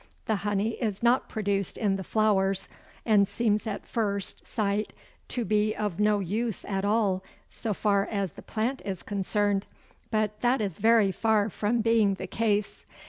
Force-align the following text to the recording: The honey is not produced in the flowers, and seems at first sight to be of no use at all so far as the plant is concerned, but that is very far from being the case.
The 0.25 0.37
honey 0.37 0.71
is 0.81 1.03
not 1.03 1.29
produced 1.29 1.77
in 1.77 1.95
the 1.95 2.03
flowers, 2.03 2.67
and 3.05 3.27
seems 3.27 3.67
at 3.67 3.85
first 3.85 4.47
sight 4.47 4.93
to 5.27 5.45
be 5.45 5.75
of 5.75 5.99
no 5.99 6.17
use 6.17 6.65
at 6.65 6.83
all 6.83 7.23
so 7.51 7.71
far 7.71 8.07
as 8.07 8.31
the 8.31 8.41
plant 8.41 8.81
is 8.83 9.03
concerned, 9.03 9.67
but 10.09 10.41
that 10.41 10.59
is 10.59 10.79
very 10.79 11.11
far 11.11 11.49
from 11.51 11.81
being 11.81 12.15
the 12.15 12.25
case. 12.25 12.83